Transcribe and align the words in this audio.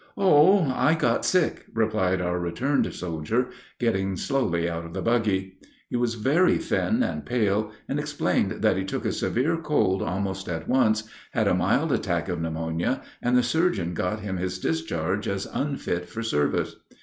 "Oh, 0.17 0.63
I 0.75 0.95
got 0.95 1.25
sick!" 1.25 1.67
replied 1.75 2.21
our 2.21 2.39
returned 2.39 2.91
soldier, 2.91 3.49
getting 3.79 4.17
slowly 4.17 4.67
out 4.67 4.83
of 4.83 4.93
the 4.93 5.01
buggy. 5.03 5.59
He 5.91 5.95
was 5.95 6.15
very 6.15 6.57
thin 6.57 7.03
and 7.03 7.23
pale, 7.23 7.71
and 7.87 7.99
explained 7.99 8.63
that 8.63 8.77
he 8.77 8.83
took 8.83 9.05
a 9.05 9.11
severe 9.11 9.57
cold 9.57 10.01
almost 10.01 10.49
at 10.49 10.67
once, 10.67 11.03
had 11.33 11.47
a 11.47 11.53
mild 11.53 11.91
attack 11.91 12.29
of 12.29 12.41
pneumonia, 12.41 13.03
and 13.21 13.37
the 13.37 13.43
surgeon 13.43 13.93
got 13.93 14.21
him 14.21 14.37
his 14.37 14.57
discharge 14.57 15.27
as 15.27 15.45
unfit 15.53 16.09
for 16.09 16.23
service. 16.23 16.77